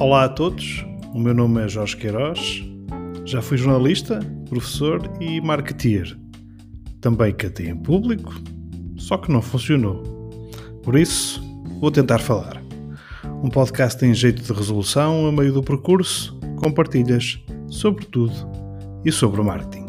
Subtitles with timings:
[0.00, 2.64] Olá a todos, o meu nome é Jorge Queiroz,
[3.24, 6.18] já fui jornalista, professor e marketeer.
[7.00, 8.34] Também cantei em público,
[8.96, 10.02] só que não funcionou.
[10.82, 11.40] Por isso,
[11.80, 12.60] vou tentar falar.
[13.40, 17.38] Um podcast em jeito de resolução a meio do percurso, com partilhas
[17.68, 18.34] sobre tudo
[19.04, 19.83] e sobre o marketing.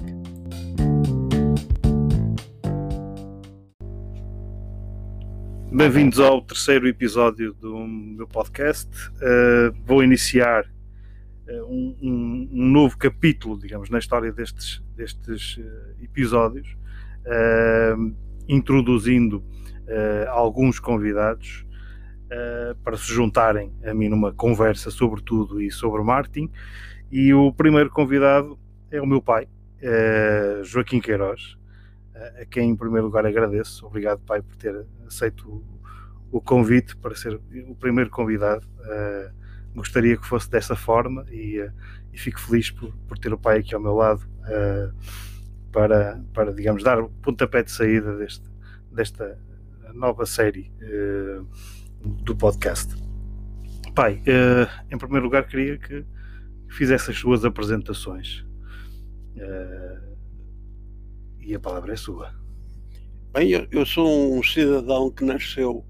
[5.75, 8.89] Bem-vindos ao terceiro episódio do meu podcast.
[9.15, 16.77] Uh, vou iniciar uh, um, um, novo capítulo, digamos, na história destes, destes uh, episódios,
[18.47, 19.43] introduzindo
[20.29, 21.65] alguns convidados
[22.81, 26.49] para se juntarem a mim numa conversa sobre tudo e sobre marketing.
[27.11, 28.57] E o primeiro convidado
[28.89, 29.45] é o meu pai,
[30.63, 31.57] Joaquim Queiroz
[32.41, 33.85] a quem em primeiro lugar agradeço.
[33.85, 37.35] Obrigado, pai, por ter aceito o, o convite para ser
[37.67, 38.65] o primeiro convidado.
[38.79, 39.33] Uh,
[39.75, 41.71] gostaria que fosse dessa forma e, uh,
[42.13, 44.93] e, fico feliz por, por ter o pai aqui ao meu lado uh,
[45.71, 48.49] para, para, digamos, dar o pontapé de saída deste,
[48.91, 49.37] desta
[49.93, 50.71] nova série
[52.01, 52.95] do podcast.
[53.93, 54.21] Pai,
[54.91, 56.05] em primeiro lugar, queria que
[56.69, 58.45] fizesse as suas apresentações.
[61.45, 62.33] E a palavra é sua.
[63.31, 65.85] Bem, eu, eu, sou um cidadão que nasceu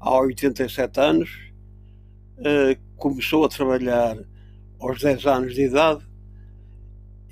[0.00, 1.30] há 87 anos,
[2.38, 4.16] uh, começou a trabalhar
[4.80, 6.06] aos 10 anos de idade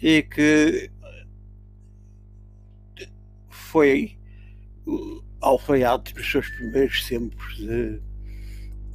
[0.03, 0.91] e que
[3.49, 4.19] foi
[5.41, 8.03] alfaiate nos seus primeiros tempos de,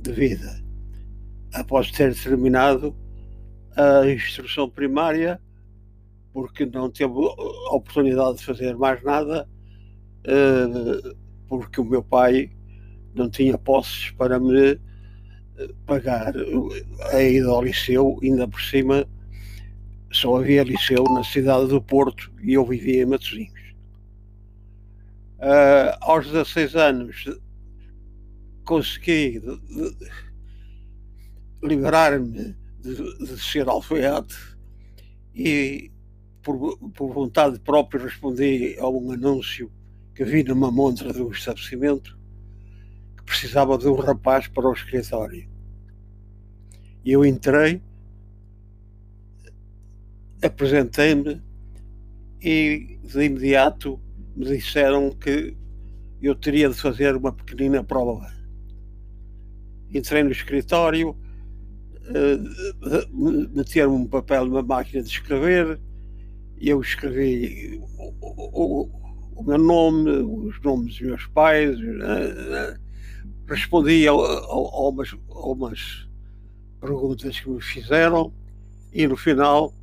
[0.01, 0.63] de vida.
[1.53, 2.95] Após ter terminado
[3.75, 5.41] a instrução primária,
[6.37, 9.49] porque não teve a oportunidade de fazer mais nada,
[10.27, 12.51] uh, porque o meu pai
[13.15, 14.79] não tinha posses para me
[15.57, 16.35] eh, pagar
[17.11, 19.07] a ida ao liceu, ainda por cima
[20.11, 23.73] só havia liceu na cidade do Porto e eu vivia em Matosinhos.
[25.39, 27.25] Uh, aos 16 anos
[28.63, 29.41] consegui
[31.63, 34.35] liberar-me de, de, ser alfaiate
[35.33, 35.89] e
[36.47, 39.69] por, por vontade própria respondi a um anúncio
[40.15, 42.17] que vi numa montra de um estabelecimento
[43.25, 45.45] precisava de um rapaz para o escritório.
[47.03, 47.81] E eu entrei,
[50.41, 51.41] apresentei-me
[52.41, 53.99] e de imediato
[54.33, 55.57] me disseram que
[56.21, 58.31] eu teria de fazer uma pequenina prova.
[59.93, 61.17] Entrei no escritório, uh,
[63.53, 65.77] meteram um papel numa máquina de escrever,
[66.59, 68.89] eu escrevi o, o,
[69.35, 72.79] o, meu nome, os nomes dos meus pais, uh,
[73.47, 76.07] respondi a, a, a, umas, a umas
[76.79, 78.33] perguntas que me fizeram
[78.91, 79.73] e no final,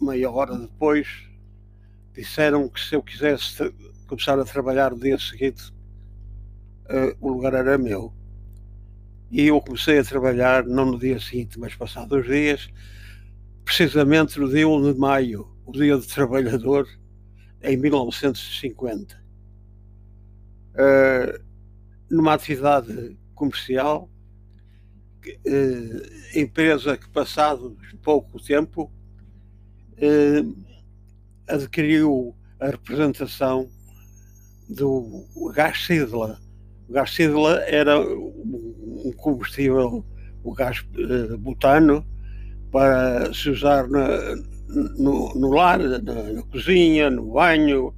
[0.00, 1.06] meia hora depois,
[2.14, 3.72] disseram que se eu quisesse
[4.06, 5.72] começar a trabalhar no dia seguinte,
[6.90, 8.12] uh, o lugar era meu.
[9.30, 12.68] E eu comecei a trabalhar, não no dia seguinte, mas passados dois dias,
[13.66, 16.86] precisamente no dia 1 de maio, o Dia do Trabalhador,
[17.60, 19.20] em 1950.
[20.72, 21.44] Uh,
[22.08, 24.08] numa atividade comercial,
[25.44, 28.92] eh, empresa que passado pouco tempo
[29.96, 30.44] eh,
[31.48, 33.68] adquiriu a representação
[34.68, 36.40] do gás Sidla.
[36.88, 40.06] O gás Sidla era um combustível,
[40.44, 42.06] o gás eh, butano,
[42.76, 44.06] para se usar na,
[44.98, 47.94] no, no lar, na, na cozinha, no banho,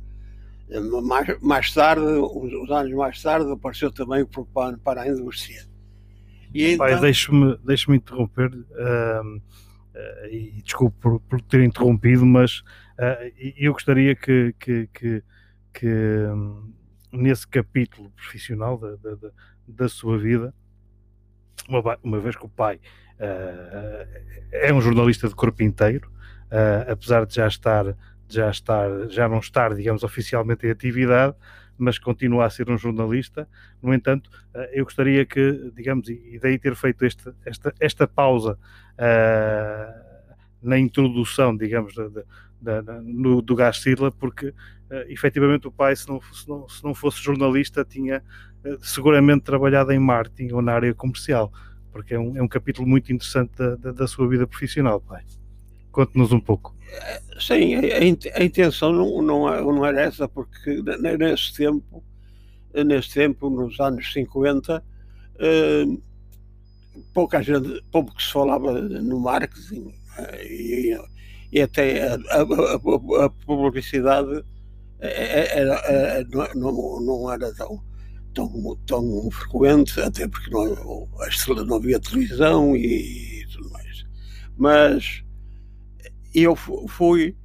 [1.02, 5.66] mais, mais tarde, uns, uns, anos mais tarde, apareceu também o propano para a indústria.
[6.54, 7.00] E Pai, então...
[7.00, 12.60] deixe-me deixe interromper uh, uh, e desculpe por, por, ter interrompido, mas
[13.00, 15.24] uh, eu gostaria que, que, que,
[15.74, 16.72] que um,
[17.12, 19.30] nesse capítulo profissional da, da,
[19.66, 20.54] da sua vida,
[21.68, 22.78] uma, uma, vez que o pai
[24.52, 26.10] é um jornalista de corpo inteiro,
[26.88, 27.94] apesar de já estar
[28.28, 31.34] já estar, já não estar, digamos, oficialmente em atividade,
[31.76, 33.48] mas continua a ser um jornalista.
[33.82, 38.58] No entanto, eh, eu gostaria que, digamos, e daí ter feito este, esta, esta pausa
[38.98, 40.26] uh,
[40.60, 41.94] na introdução, digamos,
[43.04, 44.54] no, do Gás Sirla, porque uh,
[45.08, 48.22] efetivamente o pai, se não, se não, se não fosse jornalista, tinha
[48.64, 51.52] uh, seguramente trabalhado em marketing ou na área comercial,
[51.98, 55.24] porque é um, é um capítulo muito interessante da, da, da sua vida profissional, pai.
[55.90, 56.72] Conte-nos um pouco.
[57.40, 57.80] Sim, a,
[58.38, 60.80] a intenção não, não, não, era essa, porque
[61.18, 62.04] nesse tempo,
[62.72, 64.80] nesse tempo, nos anos 50,
[65.40, 65.86] eh,
[67.12, 70.98] pouca gente, pouco que se falava no marketing eh, e,
[71.50, 74.44] e até a, a, a publicidade
[75.00, 77.82] era, era, não, não era tão,
[78.38, 81.08] tão, tão frequente, até porque não,
[81.66, 84.06] não havia televisão e, e tudo mais.
[84.56, 85.24] Mas
[86.32, 87.36] eu fui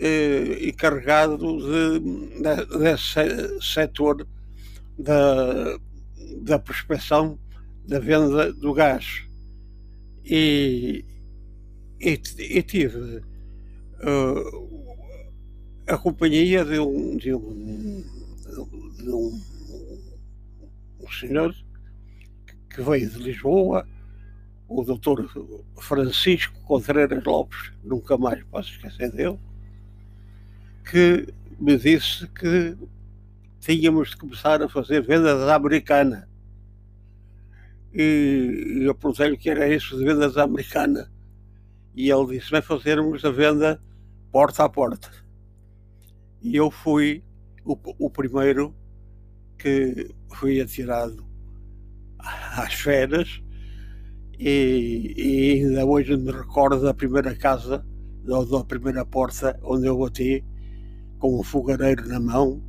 [0.00, 4.26] eh, encarregado de, de, desse setor
[4.98, 5.78] da,
[6.42, 7.38] da prospecção
[7.86, 9.24] da venda do gás.
[10.24, 11.04] E,
[12.00, 13.22] e, e tive
[14.02, 14.88] uh,
[15.86, 18.04] a companhia de um, de um,
[18.98, 19.40] de um,
[21.08, 21.54] um senhor
[22.70, 23.88] que veio de Lisboa,
[24.68, 25.28] o doutor
[25.80, 29.38] Francisco Contreiras Lopes, nunca mais posso esquecer dele,
[30.88, 32.76] que me disse que
[33.60, 36.28] tínhamos de começar a fazer vendas à americana.
[37.92, 41.10] E, eu perguntei-lhe que era isso de vendas à americana.
[41.94, 43.82] E ele disse: vai fazermos a venda
[44.30, 45.10] porta a porta.
[46.42, 47.24] E eu fui
[47.64, 48.74] o, o primeiro
[49.58, 51.26] que fui atirado
[52.18, 53.42] às férias
[54.38, 57.84] e, e, ainda hoje me recordo da primeira casa,
[58.24, 60.44] da, da primeira porta onde eu bati
[61.18, 62.62] com um fogareiro na mão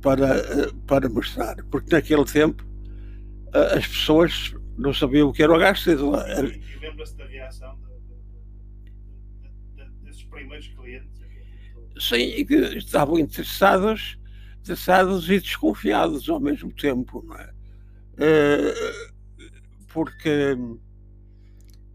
[0.00, 2.64] para, para mostrar, porque naquele tempo
[3.52, 6.12] as pessoas não sabiam o que era o gás cedo.
[6.14, 7.76] E lembra-se da reação
[10.02, 11.20] desses primeiros clientes?
[11.98, 14.18] Sim, que estavam interessados,
[14.62, 17.50] interessados e desconfiados ao mesmo tempo, não é?
[18.18, 18.74] Eh,
[19.92, 20.56] porque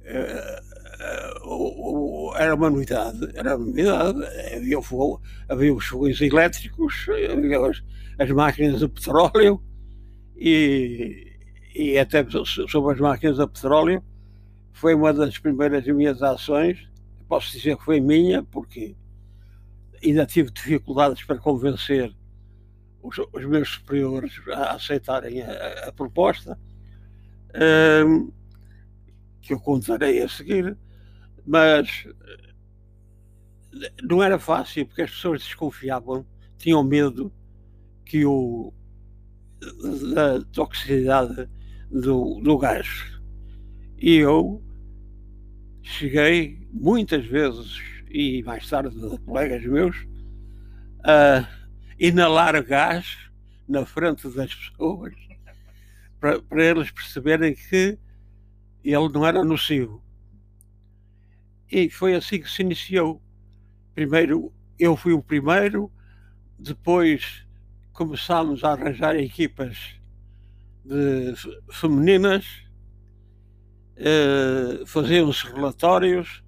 [0.04, 0.62] eh,
[2.36, 4.20] era uma novidade, era uma novidade.
[4.56, 7.84] Havia, fogo, havia os fogões elétricos, havia as,
[8.20, 9.64] as máquinas de petróleo
[10.36, 11.34] e,
[11.74, 12.26] e até
[12.68, 14.04] sobre as máquinas de petróleo
[14.74, 16.78] foi uma das primeiras minhas ações.
[17.28, 18.96] Posso dizer que foi minha, porque
[20.04, 22.14] ainda tive dificuldades para convencer
[23.08, 26.60] os, os meus superiores a aceitarem a, a proposta,
[28.06, 28.32] um,
[29.42, 30.78] que eu contarei a seguir
[31.48, 32.06] mas
[34.04, 36.26] não era fácil porque as pessoas desconfiavam,
[36.58, 37.32] tinham medo
[38.06, 38.74] que o
[40.14, 41.50] da toxicidade
[41.90, 42.88] do, do gás.
[43.98, 44.62] E eu
[45.82, 48.96] cheguei muitas vezes, e mais tarde
[49.26, 49.96] colegas meus,
[51.04, 51.48] a
[52.00, 53.18] inalar gás
[53.68, 55.14] na frente das pessoas
[56.20, 57.98] para, para eles perceberem que
[58.84, 60.04] ele não era nocivo.
[61.70, 63.22] E foi assim que se iniciou.
[63.94, 65.92] Primeiro, eu fui o primeiro,
[66.58, 67.46] depois
[67.92, 70.00] começámos a arranjar equipas
[70.86, 71.34] de
[71.72, 72.46] femininas,
[73.98, 76.44] uh, faziam-se relatórios.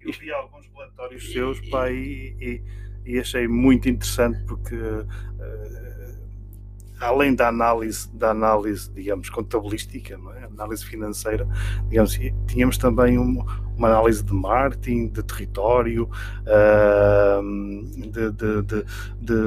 [0.00, 2.64] Eu vi alguns relatórios seus, pai, e, e,
[3.06, 5.06] e achei muito interessante porque uh,
[7.00, 10.44] além da análise, da análise, digamos, contabilística, é?
[10.44, 11.46] análise financeira,
[11.88, 13.44] digamos, tínhamos também uma,
[13.76, 16.08] uma análise de marketing, de território,
[16.42, 17.42] uh,
[18.10, 18.62] de, de,
[19.20, 19.46] de,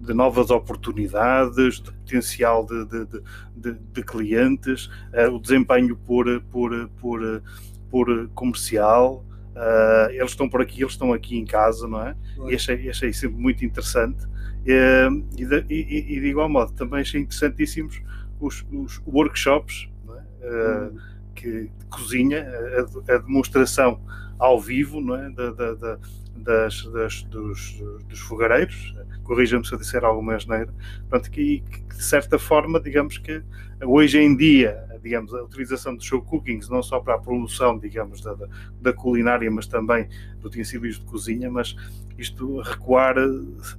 [0.00, 7.42] de, novas oportunidades, de potencial de, de clientes, uh, o desempenho por, por, por,
[7.90, 9.24] por comercial.
[9.58, 12.14] Uh, eles estão por aqui, eles estão aqui em casa, não é?
[12.48, 14.24] E achei, achei sempre muito interessante.
[14.24, 18.00] Uh, e, de, e, e, de igual modo, também achei interessantíssimos
[18.38, 20.46] os, os workshops é?
[20.46, 20.96] uh,
[21.34, 24.00] que, de cozinha, a, a, demonstração
[24.38, 25.28] ao vivo não é?
[25.30, 25.98] da, da, da
[26.38, 30.72] das, das, dos, dos fogareiros, corrija-me se eu disser alguma asneira,
[31.08, 33.42] pronto, que, que, de certa forma, digamos que
[33.84, 38.20] hoje em dia, digamos, a utilização de show cookings, não só para a promoção, digamos,
[38.20, 38.36] da,
[38.80, 40.08] da culinária, mas também
[40.40, 41.76] de utensílios de cozinha, mas
[42.18, 43.14] isto recuar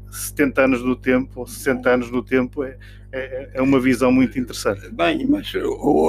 [0.09, 2.77] 70 anos do tempo, ou 60 anos do tempo, é,
[3.11, 4.89] é, é uma visão muito interessante.
[4.91, 5.51] Bem, mas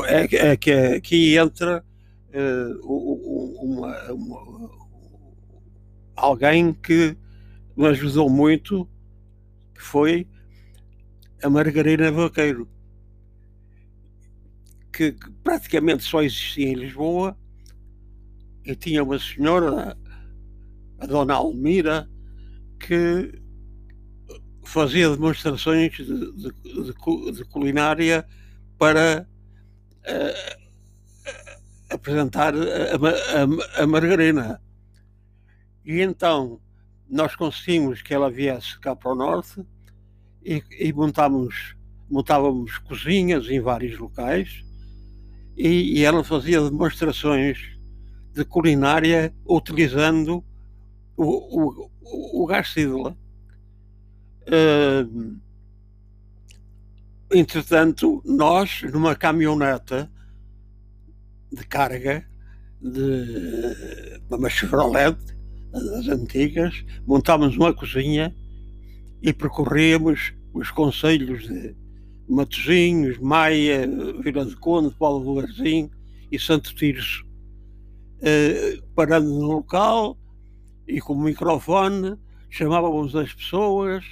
[0.06, 1.82] é, é que aqui entra
[2.32, 2.86] uh,
[3.62, 4.79] uma, uma
[6.20, 7.16] alguém que
[7.76, 8.88] me ajudou muito,
[9.74, 10.26] que foi
[11.42, 12.68] a Margarina Vaqueiro,
[14.92, 17.36] que, praticamente só existia em Lisboa,
[18.64, 19.96] e tinha uma senhora,
[20.98, 22.08] a Dona Almira,
[22.78, 23.40] que
[24.64, 28.26] fazia demonstrações de, de, de, de culinária
[28.78, 29.26] para
[30.06, 30.60] uh,
[31.90, 34.60] apresentar a, a, a Margarina.
[35.84, 36.60] E então
[37.08, 39.64] nós conseguimos que ela viesse cá para o norte
[40.44, 44.64] e, e montávamos cozinhas em vários locais
[45.56, 47.58] e, e ela fazia demonstrações
[48.32, 50.44] de culinária utilizando
[51.16, 51.90] o, o,
[52.42, 53.16] o, gás sídula.
[54.42, 55.36] Uh,
[57.30, 60.10] entretanto, nós, numa caminhoneta
[61.52, 62.26] de carga,
[62.80, 65.18] de uma Chevrolet,
[65.72, 68.34] das antigas, montámos uma cozinha
[69.22, 71.74] e percorríamos os conselhos de
[72.28, 73.88] Matosinhos, Maia,
[74.22, 75.90] Vila de Conde, Paulo do Garzim
[76.30, 77.24] e Santo Tirso.
[78.18, 80.16] Uh, parando no local
[80.86, 82.16] e com o microfone
[82.50, 84.04] chamávamos as pessoas,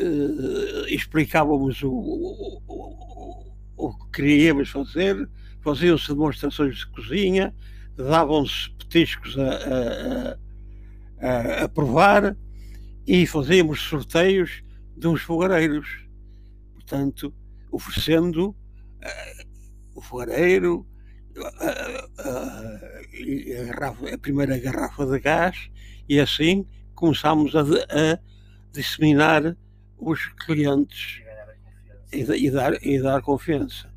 [0.00, 5.28] uh, explicávamos o, o, o, o, que queríamos fazer,
[5.60, 7.54] faziam-se demonstrações de cozinha,
[8.02, 10.36] davam-se petiscos a,
[11.22, 12.36] a, a, a provar
[13.06, 14.62] e fazíamos sorteios
[14.96, 16.06] de uns fogareiros.
[16.74, 17.34] Portanto,
[17.70, 20.86] oferecendo uh, o fogareiro,
[21.36, 22.20] uh, uh,
[23.60, 25.70] a, garrafa, a, primeira garrafa de gás,
[26.08, 28.18] e assim começámos a, a
[28.72, 29.56] disseminar
[29.98, 31.22] os clientes
[32.12, 33.92] e, e, dar, e dar confiança.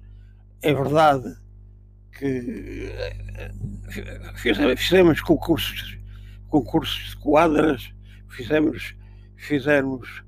[0.61, 1.42] É verdade
[2.17, 2.91] que
[4.35, 5.97] fizemos, fizemos concursos,
[6.47, 7.93] concursos de quadras,
[8.29, 8.95] fizemos,
[9.35, 10.23] fizemos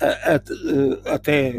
[0.00, 1.54] a, a, até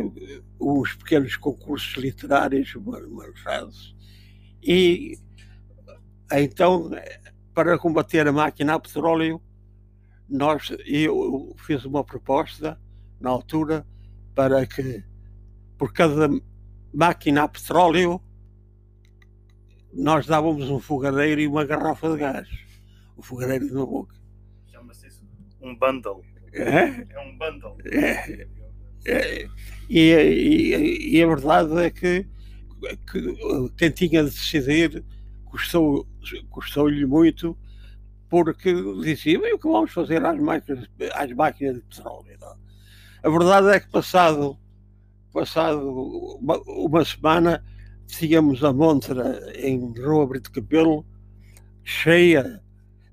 [0.60, 2.74] uns pequenos concursos literários
[3.10, 3.96] marcados.
[4.62, 5.18] E
[6.32, 6.90] então,
[7.54, 9.42] para combater a máquina a petróleo,
[10.30, 12.80] nós, eu fiz uma proposta
[13.20, 13.86] na altura
[14.34, 15.04] para que
[15.78, 16.30] por cada
[16.94, 18.22] máquina a petróleo
[19.94, 22.48] nós dávamos um fogareiro e uma garrafa de gás.
[23.16, 24.16] O fogareiro de boca.
[24.72, 25.24] Chama-se isso
[25.62, 26.24] um bundle.
[26.54, 27.78] É, é um bundle.
[27.86, 28.48] É,
[29.06, 29.48] é,
[29.90, 32.28] e, e, e, a verdade é que,
[33.12, 35.04] que quem tinha de decidir
[35.46, 36.08] custou,
[36.50, 37.58] custou-lhe muito
[38.30, 42.38] porque dizia, o que vamos fazer às máquinas, às máquinas de petróleo?
[43.24, 44.58] A verdade é que passado,
[45.34, 47.64] passado uma, uma semana
[48.12, 51.06] tínhamos a montra em Rua Brito Cabelo
[51.84, 52.62] cheia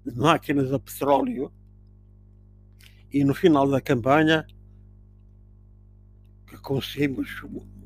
[0.05, 1.53] de máquinas a petróleo
[3.13, 4.45] e no final da campanha
[6.63, 7.29] conseguimos,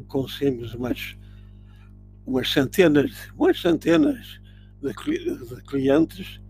[0.09, 1.16] conseguimos umas,
[2.26, 4.40] umas centenas, umas centenas
[4.81, 6.40] de, de clientes,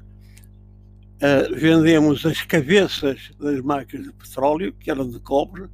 [1.17, 5.69] uh, vendemos as cabeças das máquinas de petróleo, que eram de cobre,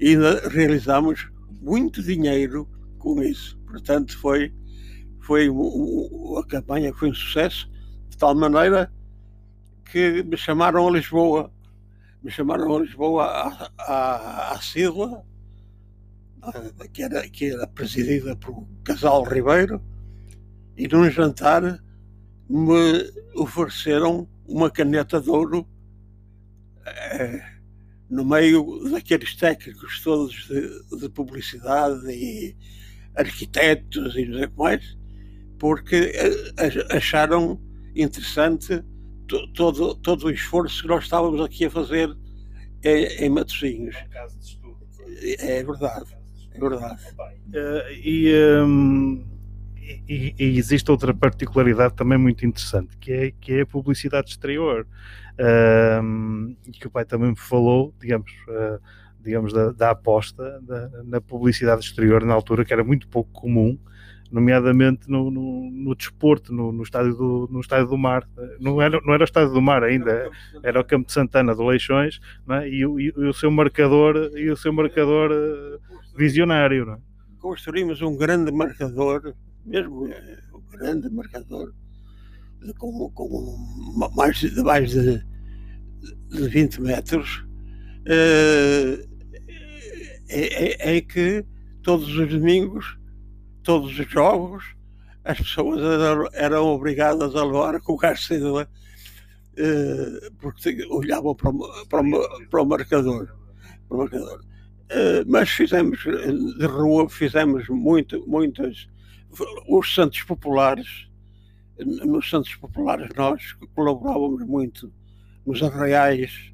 [0.00, 1.28] e ainda realizamos
[1.60, 3.63] muito dinheiro com isso.
[3.74, 4.54] Portanto, foi,
[5.20, 5.48] foi
[6.38, 7.68] a campanha foi um sucesso,
[8.08, 8.92] de tal maneira
[9.90, 11.52] que me chamaram a Lisboa.
[12.22, 15.24] Me chamaram a Lisboa à, à, à sigla,
[16.92, 19.82] que era, que era presidida por Casal Ribeiro,
[20.76, 21.82] e num jantar
[22.48, 25.66] me ofereceram uma caneta de ouro
[26.86, 27.42] eh,
[28.08, 32.56] no meio daqueles técnicos todos de, de, publicidade e
[33.16, 34.96] arquitetos e não sei mais,
[35.58, 37.60] porque eh, acharam
[37.94, 38.82] interessante
[39.54, 42.14] todo, todo o esforço que nós estávamos aqui a fazer
[42.82, 43.96] em, em Matosinhos.
[45.22, 46.16] É, é verdade,
[46.52, 47.02] é verdade.
[47.48, 49.26] Uh, e, um,
[50.08, 54.86] e, e, existe outra particularidade também muito interessante, que é, que é a publicidade exterior,
[55.34, 58.80] uh, que o pai também me falou, digamos, uh,
[59.24, 63.78] digamos da, da aposta da, na publicidade exterior na altura, que era muito pouco comum,
[64.30, 68.28] nomeadamente no, no, no desporto, no, no, estádio do, no Estádio do Mar.
[68.60, 70.30] Não era, não era o Estádio do Mar ainda,
[70.62, 72.68] era o Campo de Santana do Leixões é?
[72.68, 75.78] e, e, e, o seu marcador, e o seu marcador eh,
[76.16, 76.90] visionário.
[76.90, 76.98] É?
[77.38, 81.72] Construímos um grande marcador, mesmo eh, um grande marcador,
[82.78, 83.56] com, com
[84.16, 85.24] mais, de, mais de,
[86.30, 87.44] de 20 metros,
[88.06, 89.06] é,
[90.28, 91.44] é, é que
[91.82, 92.96] todos os domingos
[93.64, 94.62] todos os jogos,
[95.24, 95.80] as pessoas
[96.34, 98.44] eram, obrigadas a levar com o cacete
[99.56, 103.26] eh, porque olhavam para o, para o, para o marcador.
[103.88, 104.40] Para o marcador.
[104.84, 108.86] Uh, mas fizemos de rua, fizemos muito, muitas.
[109.66, 111.08] Os Santos Populares,
[111.78, 114.92] nos Santos Populares, nós colaborávamos muito
[115.46, 116.52] nos arraiais,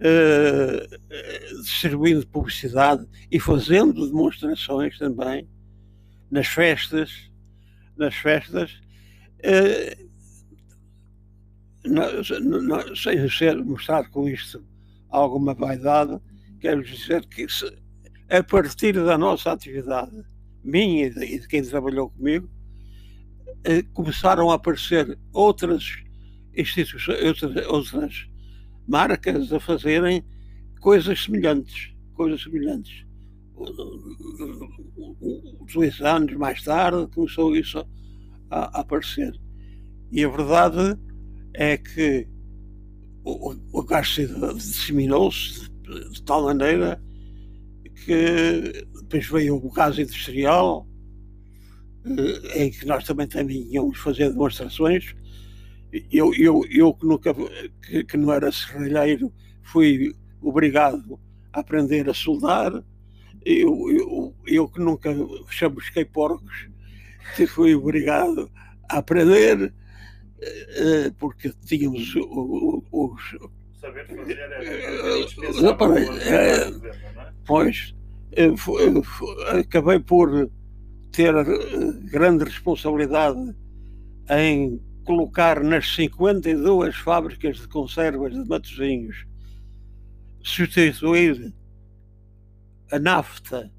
[0.00, 5.48] uh, distribuindo publicidade e fazendo demonstrações também
[6.30, 7.30] nas festas,
[7.96, 8.80] nas festas,
[9.40, 9.96] eh,
[11.84, 14.64] não, sem ser mostrar com isto
[15.08, 16.20] alguma vaidade,
[16.60, 17.66] quero dizer que se,
[18.28, 20.22] a partir da nossa atividade,
[20.62, 22.50] minha e de, quem trabalhou comigo,
[23.64, 25.96] eh, começaram a aparecer outras
[26.54, 28.27] instituições, outras, outras
[28.88, 30.24] marcas a fazerem
[30.80, 33.04] coisas semelhantes, coisas semelhantes.
[35.72, 37.86] Dois anos mais tarde começou isso
[38.50, 39.38] a, aparecer.
[40.10, 40.98] E a verdade
[41.54, 42.26] é que
[43.24, 43.86] o, o
[44.54, 47.02] disseminou-se de, tal maneira
[48.04, 50.86] que depois veio o gás industrial,
[52.06, 53.28] eh, em que nós também
[53.70, 55.14] íamos fazer demonstrações.
[56.12, 57.34] Eu, eu, eu que, nunca,
[57.82, 61.18] que, que não era serralheiro, fui obrigado
[61.52, 62.72] a aprender a soldar.
[63.44, 65.14] Eu, eu, eu que nunca
[65.48, 66.68] chamusquei porcos,
[67.48, 68.50] fui obrigado
[68.90, 69.72] a aprender
[70.40, 72.14] eh, porque tínhamos
[72.92, 73.36] os.
[73.80, 74.60] Saber fazer era
[77.46, 77.94] Pois,
[78.32, 80.50] eh, eh, acabei por
[81.12, 81.34] ter
[82.10, 83.54] grande responsabilidade
[84.30, 89.24] em colocar nas 52 fábricas de conservas de Matosinhos
[90.42, 91.54] substituir
[92.92, 93.72] a nafta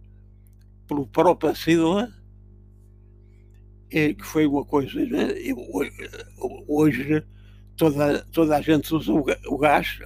[0.88, 2.12] pelo propacila
[3.92, 5.06] que foi uma coisa.
[5.06, 5.28] Né?
[6.68, 7.24] Hoje
[7.78, 10.00] toda, toda a gente usa o gás,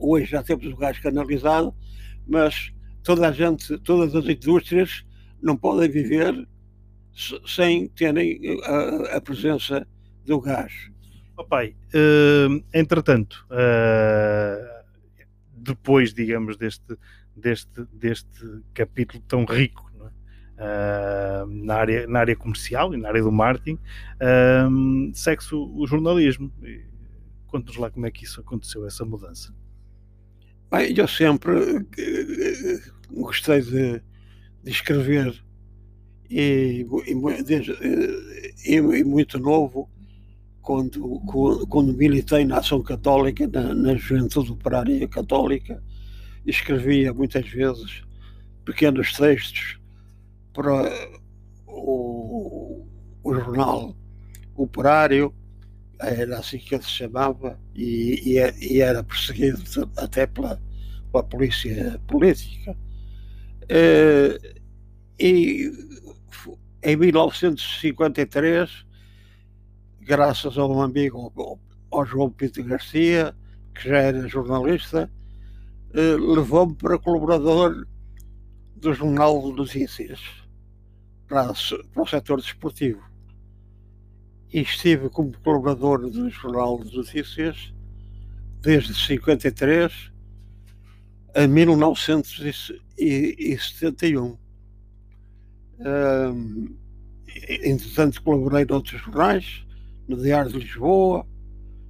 [0.00, 1.72] hoje já temos o gás canalizado,
[2.26, 2.72] mas
[3.04, 5.04] toda a gente, todas as indústrias
[5.40, 6.34] não podem viver
[7.46, 9.86] sem terem a, a presença
[10.26, 10.90] do gás.
[11.36, 14.84] Oh, pai, uh, entretanto, uh,
[15.54, 16.96] depois, digamos, deste,
[17.34, 19.90] deste, deste capítulo tão rico
[20.56, 23.78] uh, na, área, na área comercial e na área do marketing,
[24.16, 26.50] uh, segue-se o, o, jornalismo.
[27.46, 29.54] Conta-nos lá como é que isso aconteceu, essa mudança.
[30.70, 31.86] Bem, eu sempre
[33.10, 34.02] gostei de,
[34.64, 35.44] de escrever
[36.28, 37.72] e, e, desde,
[38.64, 39.88] e, e, muito novo,
[40.66, 41.20] quando,
[41.68, 45.80] quando militei na Ação Católica, na, na Juventude Operária Católica,
[46.44, 48.02] escrevia muitas vezes
[48.64, 49.78] pequenos textos
[50.52, 50.90] para
[51.68, 52.84] o,
[53.22, 53.96] o jornal
[54.56, 55.32] operário,
[56.00, 59.62] era assim que ele se chamava, e, e, e era perseguido
[59.96, 60.60] até pela,
[61.12, 62.76] pela polícia política.
[63.62, 64.56] Uh,
[65.16, 65.70] e
[66.82, 68.85] em 1953,
[70.06, 73.34] graças a um amigo, ao, João Pinto Garcia,
[73.74, 75.10] que já era jornalista,
[75.90, 77.84] uh, levou-me para colaborador
[78.76, 80.20] do Jornal de Notícias
[81.26, 81.52] para,
[81.92, 83.02] para o setor desportivo.
[84.52, 87.74] E estive como colaborador do Jornal de Notícias
[88.60, 90.12] desde 53
[91.34, 94.38] a 1971.
[95.78, 96.74] Um,
[97.48, 99.65] entretanto, colaborei noutros jornais,
[100.08, 101.26] no Diário de Lisboa,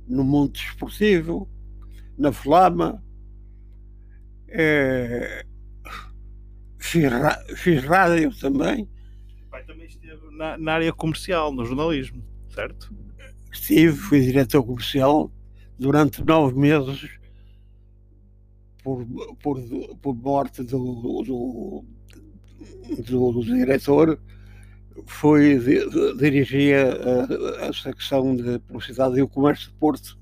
[0.06, 1.48] no Mundo Desportivo,
[2.16, 3.02] na Flama.
[4.48, 5.44] É,
[6.78, 7.10] fiz,
[7.56, 8.88] fiz rádio também
[9.56, 12.92] pai também esteve na, na, área comercial, no jornalismo, certo?
[13.50, 15.32] Estive, fui diretor comercial
[15.78, 17.08] durante nove meses
[18.82, 19.06] por,
[19.42, 19.58] por,
[20.02, 21.84] por morte do, do,
[23.02, 24.20] do, do diretor.
[25.04, 25.60] Fui,
[26.16, 26.92] dirigia
[27.60, 30.18] a, a secção de publicidade e o comércio de Porto.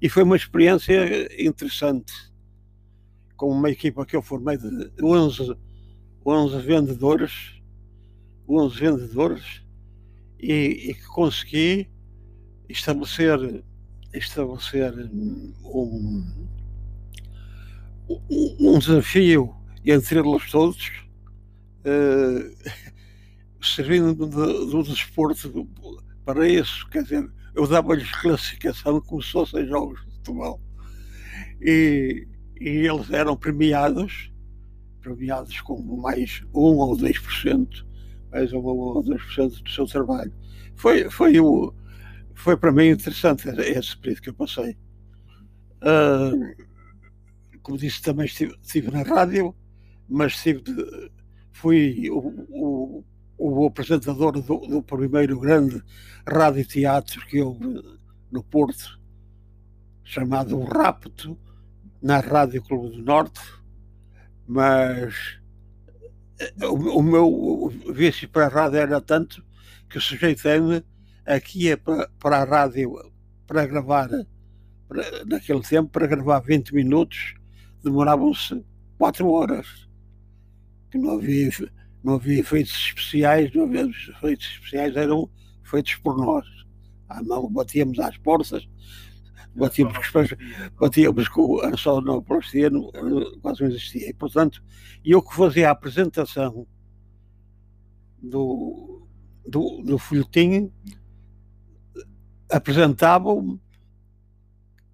[0.00, 2.12] E foi uma experiência interessante
[3.36, 5.56] com uma equipa que eu formei de 11,
[6.24, 7.62] 11 vendedores
[8.48, 9.62] 11 vendedores
[10.38, 11.88] e, e que consegui
[12.68, 13.64] estabelecer,
[14.12, 14.92] estabelecer
[15.64, 16.24] um,
[18.60, 20.90] um desafio entre eles todos,
[21.84, 22.72] uh,
[23.62, 25.68] servindo do, desporto
[26.24, 26.88] para isso.
[26.90, 30.60] Quer dizer, eu dava-lhes classificação como se fossem jogos de futebol.
[31.60, 32.26] E,
[32.60, 34.32] e eles eram premiados,
[35.00, 37.92] premiados com mais 1 ou 2%
[38.32, 40.32] mais uma ou 2% do seu trabalho.
[40.74, 41.72] Foi, foi, o,
[42.34, 44.76] foi para mim interessante esse período que eu passei.
[45.82, 46.56] Uh,
[47.62, 49.54] como disse, também estive, estive, na rádio,
[50.08, 50.62] mas estive,
[51.52, 53.04] fui o,
[53.42, 55.82] o apresentador do, do, primeiro grande
[56.26, 57.82] rádio-teatro que houve
[58.30, 59.00] no Porto,
[60.04, 61.38] chamado Rapto,
[62.00, 63.40] na Rádio Clube do Norte,
[64.46, 65.40] mas
[66.62, 69.44] o, o meu vício para a rádio era tanto
[69.88, 70.84] que sujeitei-me
[71.26, 73.12] aqui é para, para a rádio
[73.46, 74.08] para gravar
[74.88, 77.34] para, naquele tempo para gravar 20 minutos
[77.82, 78.64] demoravam-se
[78.98, 79.88] 4 horas
[80.90, 81.50] que não havia,
[82.02, 85.30] não havia efeitos especiais, não havia efeitos especiais, eram
[85.62, 86.46] feitos por nós.
[87.08, 88.68] À mão, batíamos às portas,
[89.54, 89.96] batíamos,
[90.78, 92.70] batíamos com a sonoplastia,
[93.40, 94.08] quase não existia.
[94.08, 94.62] E, portanto,
[95.04, 96.66] eu que fazia a apresentação
[98.20, 99.06] do,
[99.46, 100.72] do, do folhetim,
[102.50, 103.60] apresentavam-me,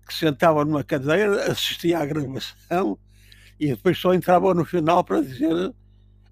[0.07, 2.99] que sentava numa cadeira, assistia à gravação
[3.61, 5.75] e depois só entrava no final para dizer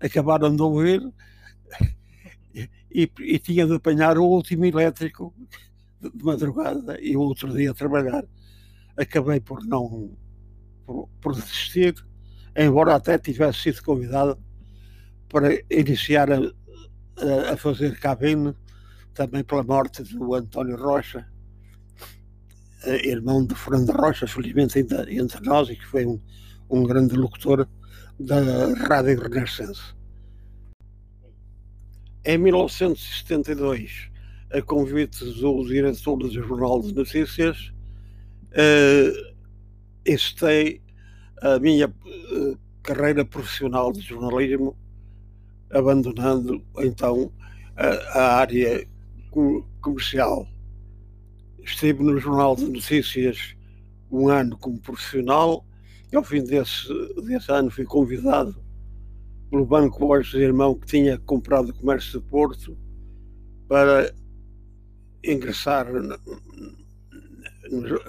[0.00, 1.02] acabaram de ouvir
[2.90, 5.34] e, e, tinha de apanhar o último elétrico
[6.00, 8.24] de madrugada e o outro dia trabalhar.
[8.96, 10.16] Acabei por não
[10.86, 11.94] por, por desistir,
[12.56, 14.38] embora até tivesse sido convidado
[15.28, 18.54] para iniciar a, a, a fazer cabine
[19.12, 21.26] também pela morte do António Rocha,
[22.84, 26.20] eh, irmão de Fernando Rocha, felizmente ainda entre nós, e que foi um,
[26.70, 27.66] um grande locutor
[28.18, 28.36] da
[28.88, 29.94] Rádio Renascença.
[32.24, 34.10] Em 1972,
[34.50, 37.72] a convite do diretor do Jornal de Notícias,
[38.52, 39.34] uh,
[40.04, 40.80] estei
[41.42, 44.76] a minha uh, carreira profissional de jornalismo,
[45.70, 47.30] abandonando então
[47.76, 47.86] a,
[48.18, 48.88] a área
[49.80, 50.48] comercial.
[51.62, 53.54] Estive no Jornal de Notícias
[54.10, 55.66] um ano como profissional
[56.12, 56.88] e ao fim desse,
[57.26, 58.56] desse ano fui convidado
[59.50, 62.76] pelo Banco Borges Irmão que tinha comprado o comércio de Porto
[63.68, 64.12] para
[65.24, 65.86] ingressar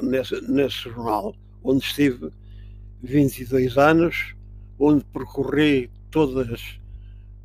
[0.01, 2.31] nesse, nesse jornal, onde estive
[3.01, 4.35] 22 anos,
[4.79, 6.79] onde percorri todas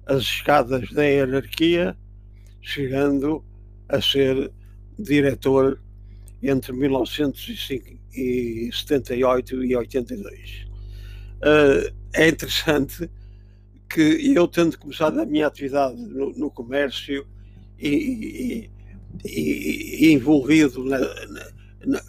[0.07, 1.97] as escadas da hierarquia,
[2.61, 3.45] chegando
[3.89, 4.53] a ser
[4.99, 5.82] diretor
[6.43, 10.29] entre 1978 e 82.
[10.29, 10.33] Uh,
[11.43, 13.11] ah, é interessante
[13.89, 17.27] que eu, tendo começado a minha atividade no, no comércio
[17.79, 18.71] e, e,
[19.25, 20.99] e, e envolvido na,
[21.85, 22.01] na,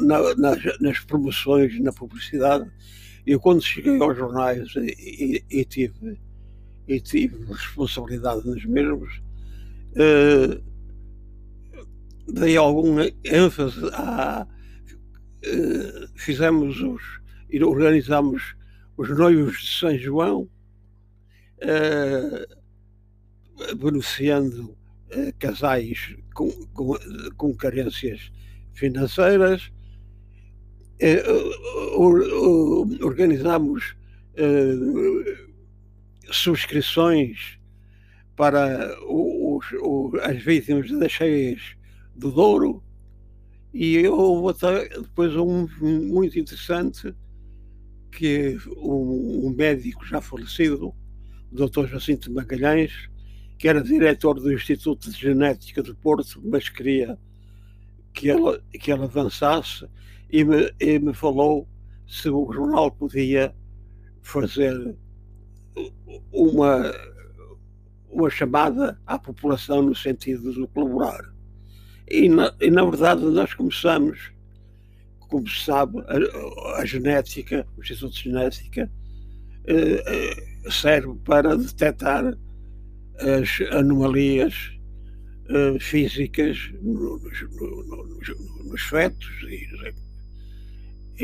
[0.00, 2.70] na, nas, nas, promoções, na publicidade,
[3.26, 6.18] eu quando cheguei aos jornais e, tive,
[6.86, 9.20] e tive responsabilidade nos mesmos,
[9.92, 10.62] uh,
[12.32, 14.46] dei alguma ênfase a.
[15.44, 17.02] Uh, fizemos os.
[17.62, 18.54] organizamos
[18.96, 20.48] os noivos de São João,
[21.62, 22.46] uh,
[23.76, 26.94] beneficiando uh, casais com, com,
[27.36, 28.30] com, carências
[28.74, 29.70] financeiras.
[33.00, 33.96] Organizamos
[36.32, 37.58] subscrições
[38.34, 41.77] para os, os, as vítimas das cheias
[42.18, 42.82] do Douro,
[43.72, 47.14] e houve até depois um muito interessante
[48.10, 50.94] que um, um médico já falecido,
[51.52, 51.86] o Dr.
[51.86, 53.08] Jacinto Magalhães,
[53.58, 57.18] que era diretor do Instituto de Genética de Porto, mas queria
[58.12, 59.86] que ela, que ela avançasse
[60.30, 61.68] e me, e me falou
[62.06, 63.54] se o jornal podia
[64.22, 64.96] fazer
[66.32, 66.92] uma,
[68.10, 71.37] uma chamada à população no sentido de colaborar.
[72.10, 74.30] E na, e na verdade nós começamos,
[75.20, 78.90] como se sabe, a, a genética, o Instituto de Genética,
[79.66, 82.34] eh, eh, serve para detectar
[83.18, 84.72] as anomalias
[85.50, 89.66] eh, físicas nos, nos, nos fetos e,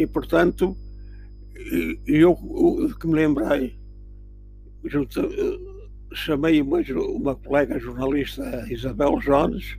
[0.03, 0.77] e portanto
[2.07, 2.37] eu
[3.01, 3.79] que me lembrei
[4.85, 5.23] junto,
[6.13, 9.79] chamei uma, uma colega jornalista Isabel Jones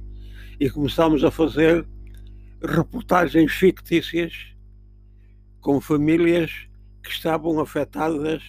[0.59, 1.85] e começámos a fazer
[2.61, 4.55] reportagens fictícias
[5.59, 6.51] com famílias
[7.03, 8.41] que estavam afetadas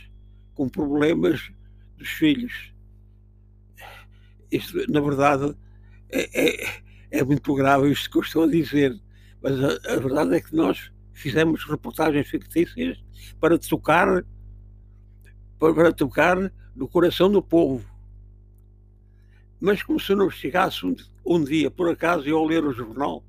[0.55, 1.51] com problemas
[1.97, 2.73] dos filhos.
[4.51, 5.57] Isto, na verdade,
[6.11, 8.99] é, é, é muito grave isto que eu estou a dizer,
[9.43, 13.03] mas a, a verdade é que nós fizemos reportagens fictícias
[13.41, 14.25] para tocar
[15.59, 16.37] para tocar
[16.75, 17.97] no coração do povo
[19.61, 20.85] mas como se não chegasse
[21.27, 23.25] um, dia, por acaso, eu ao ler o jornal,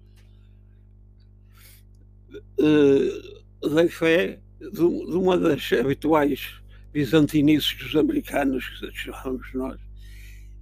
[2.60, 6.62] uh, dei fé de, de, uma das habituais
[6.94, 9.80] bizantinices dos americanos, que chamamos nós,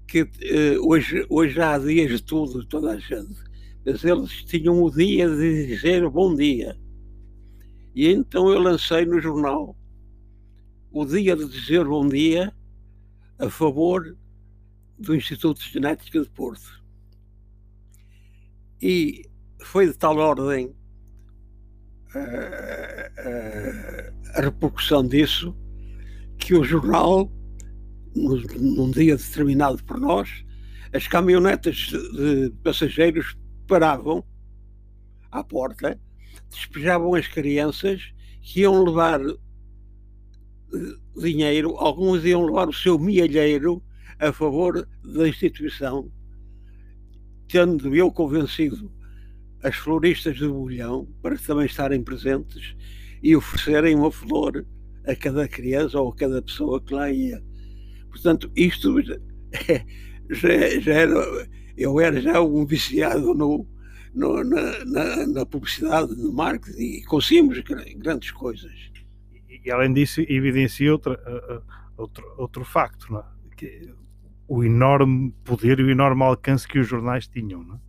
[0.08, 3.36] que uh, hoje, hoje há dias de tudo, toda a gente,
[3.86, 6.78] mas eles tinham o dia de dizer bom dia.
[7.94, 9.76] E então eu lancei no jornal
[10.92, 12.54] o dia de dizer bom dia
[13.38, 14.16] a favor
[14.98, 16.85] do Instituto de Genética de Porto.
[18.88, 19.26] E
[19.64, 25.58] foi de tal ordem uh, uh, a repercussão disso
[26.38, 27.32] que o jornal
[28.16, 30.46] num dia determinado por nós,
[30.94, 33.36] as caminhonetas de passageiros
[33.68, 34.24] paravam
[35.32, 36.00] à porta,
[36.52, 39.36] despejavam as crianças que iam levar eh,
[41.20, 43.84] dinheiro, alguns iam levar o seu mielheiro
[44.20, 46.12] a favor da instituição,
[47.48, 48.92] tendo eu convencido
[49.64, 52.76] as floristas do Bolhão para também estarem presentes
[53.22, 54.66] e oferecerem uma flor
[55.08, 57.44] a cada criança ou a cada pessoa que lá ia.
[58.10, 59.02] Portanto, isto
[60.30, 63.68] já, já era, eu era já um viciado no,
[64.14, 67.60] no na, na, na, publicidade, no marketing e conseguimos
[67.98, 68.72] grandes coisas.
[69.50, 71.20] E, e além disso, evidencia outra,
[71.98, 73.26] outro, outro facto, não é?
[73.58, 73.94] que
[74.48, 77.80] o enorme poder e o enorme alcance que os jornais tinham, não é?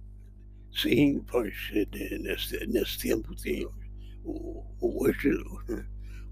[0.72, 1.54] Sim, pois
[2.20, 3.72] nesse, nesse tempo tinham.
[4.80, 5.30] Hoje,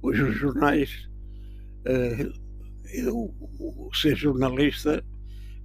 [0.03, 1.09] hoje os jornais,
[1.87, 2.33] uh,
[2.93, 3.35] eu,
[3.93, 5.03] ser jornalista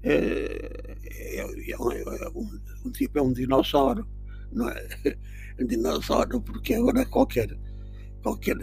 [0.04, 4.08] é, é, é, um, é um, um, tipo, é um dinossauro,
[4.52, 4.88] não é?
[5.60, 7.50] Um dinossauro, porque agora qualquer.
[8.24, 8.56] qualquer.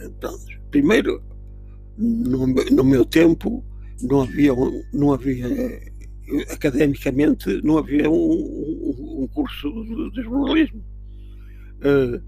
[0.70, 1.22] Primeiro,
[1.98, 3.62] no, no meu tempo,
[4.02, 4.52] não havia,
[4.92, 5.46] não havia
[6.50, 9.70] academicamente não havia um, um, um curso
[10.12, 10.85] de jornalismo.
[11.78, 12.20] Uh,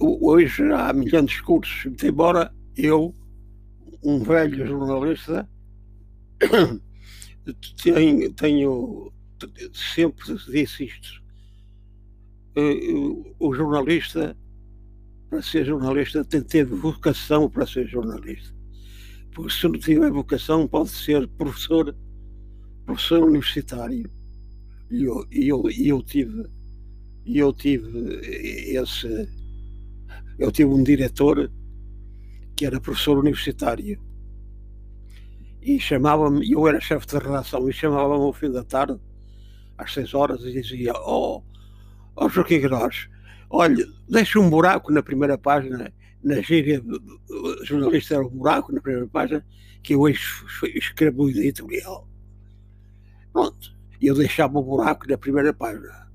[0.00, 3.14] hoje há milhões de cursos, embora eu,
[4.02, 5.48] um velho jornalista,
[7.82, 9.12] tenho, tenho
[9.72, 11.22] sempre disse isto.
[12.56, 14.36] Uh, o jornalista,
[15.30, 18.61] para ser jornalista, tem que ter vocação para ser jornalista.
[19.48, 21.96] Se não tiver vocação, pode ser professor
[22.84, 24.10] professor universitário.
[24.90, 26.46] E eu, eu, eu tive
[27.24, 28.20] eu tive
[28.76, 29.28] esse
[30.38, 31.50] eu tive um diretor
[32.56, 33.98] que era professor universitário.
[35.62, 38.98] E chamava-me, eu era chefe de redação e chamava-me ao fim da tarde
[39.78, 41.42] às seis horas e dizia oh,
[42.16, 43.08] oh Joaquim Gross
[43.52, 46.82] olha, deixa um buraco na primeira página na gíria
[47.64, 49.44] jornalista era um buraco na primeira página
[49.82, 52.08] que eu escrevo o editorial
[53.32, 53.74] Pronto.
[54.00, 56.10] Eu deixava o buraco na primeira página.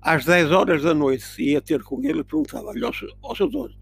[0.00, 2.90] Às 10 horas da noite ia ter com ele e perguntava: Olha,
[3.22, 3.74] ó seu dono,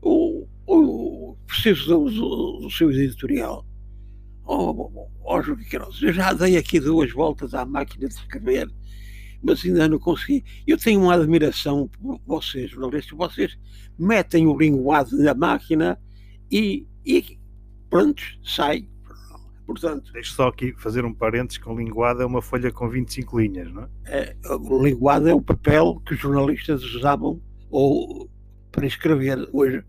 [0.00, 3.66] o, o, preciso do, do, do seu editorial.
[4.44, 5.58] Ó, oh, oh, João
[6.02, 8.70] eu já dei aqui duas voltas à máquina de escrever,
[9.46, 10.44] mas ainda não consegui.
[10.66, 13.16] Eu tenho uma admiração por vocês, jornalistas.
[13.16, 13.58] Vocês
[13.96, 15.98] metem o linguado na máquina
[16.50, 17.38] e, e
[17.88, 18.88] pronto, sai.
[19.64, 23.72] Portanto, Deixo só aqui fazer um parênteses com linguada é uma folha com 25 linhas,
[23.72, 23.88] não é?
[24.06, 28.30] é o linguado é o papel que os jornalistas usavam ou
[28.70, 29.48] para escrever.
[29.52, 29.84] Hoje,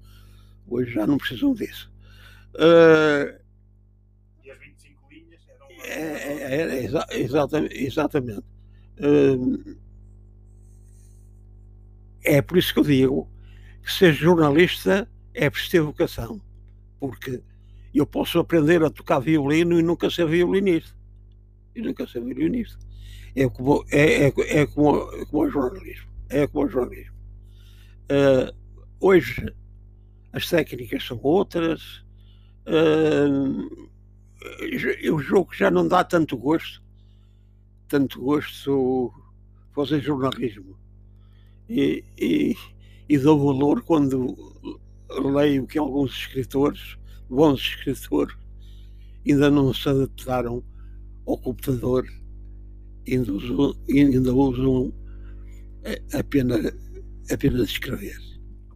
[0.67, 1.91] hoje já não precisam disso.
[2.55, 3.39] Uh,
[4.43, 5.67] e as 25 linhas eram.
[5.83, 7.83] É, é, é, exa exatamente.
[7.83, 8.56] exatamente.
[12.23, 13.31] É por isso que eu digo
[13.83, 16.41] que ser jornalista é preciso ter vocação.
[16.99, 17.41] Porque
[17.93, 20.95] eu posso aprender a tocar violino e nunca ser violinista.
[21.75, 22.77] E nunca ser violinista.
[23.35, 26.07] É como, é, é, é como, é como o jornalismo.
[26.29, 27.15] É como o jornalismo.
[28.11, 28.53] Uh,
[28.99, 29.53] hoje
[30.33, 32.03] as técnicas são outras.
[32.67, 33.89] Uh,
[35.13, 36.83] o jogo já não dá tanto gosto.
[37.87, 39.13] Tanto gosto
[39.73, 40.77] fazer jornalismo.
[41.69, 42.55] E, e,
[43.07, 44.35] e dou valor quando
[45.09, 46.97] leio que alguns escritores
[47.29, 48.35] bons escritores
[49.25, 50.63] ainda não se adaptaram
[51.25, 52.05] ao computador,
[53.07, 54.93] ainda usam, ainda usam
[56.17, 56.73] apenas,
[57.31, 58.17] apenas escrever.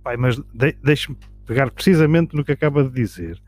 [0.04, 3.42] Pai, mas de, deixe-me pegar precisamente no que acaba de dizer,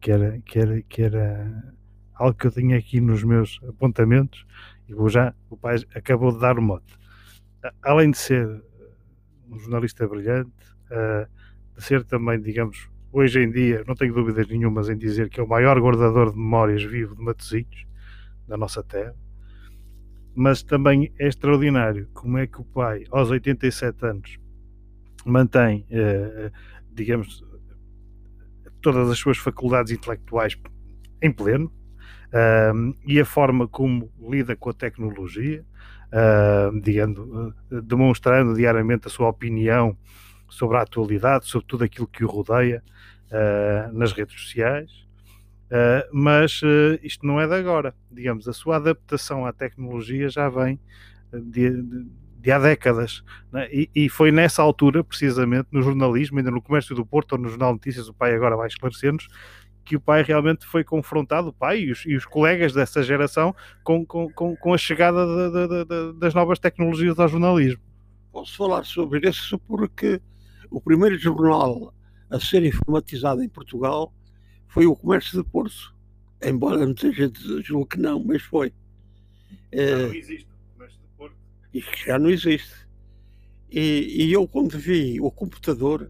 [0.00, 1.74] que era, que era, que era
[2.14, 4.44] algo que eu tinha aqui nos meus apontamentos,
[4.90, 6.98] e vou já, o pai acabou de dar o mote.
[7.80, 8.46] Além de ser
[9.48, 10.50] um jornalista brilhante,
[11.76, 15.42] de ser também, digamos, hoje em dia, não tenho dúvidas nenhumas em dizer que é
[15.42, 17.86] o maior guardador de memórias vivo de Matosinhos,
[18.48, 19.14] da nossa terra,
[20.34, 24.38] mas também é extraordinário como é que o pai, aos 87 anos,
[25.24, 26.50] mantém, eh,
[26.92, 27.44] digamos,
[28.80, 30.58] todas as suas faculdades intelectuais
[31.22, 31.72] em pleno
[32.32, 32.72] eh,
[33.06, 35.64] e a forma como lida com a tecnologia,
[36.12, 39.96] eh, digamos, demonstrando diariamente a sua opinião
[40.50, 42.82] sobre a atualidade, sobre tudo aquilo que o rodeia
[43.30, 44.90] uh, nas redes sociais.
[45.70, 50.48] Uh, mas uh, isto não é de agora, digamos, a sua adaptação à tecnologia já
[50.48, 50.80] vem
[51.32, 52.06] de, de,
[52.40, 53.22] de há décadas.
[53.52, 53.68] Né?
[53.70, 57.48] E, e, foi nessa altura, precisamente, no jornalismo, ainda no Comércio do Porto ou no
[57.48, 59.28] Jornal Notícias, o pai agora vai esclarecer-nos,
[59.90, 63.52] que o pai realmente foi confrontado, o pai e os, e os colegas dessa geração,
[63.82, 67.82] com, com, com, com a chegada de, de, de, das novas tecnologias ao jornalismo.
[68.30, 70.22] Posso falar sobre isso porque
[70.70, 71.92] o primeiro jornal
[72.30, 74.14] a ser informatizado em Portugal
[74.68, 75.92] foi o Comércio de Porto.
[76.40, 78.72] Embora muita gente julgue que não, mas foi.
[79.72, 81.36] Já não existe o Comércio de Porto.
[81.74, 82.86] E que já não existe.
[83.68, 86.08] E, e eu quando vi o computador,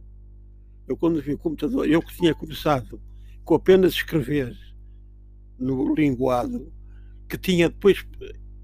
[0.87, 3.01] eu quando vi o computador, eu que tinha começado
[3.51, 4.57] com apenas escrever
[5.59, 6.73] no linguado,
[7.29, 8.07] que tinha depois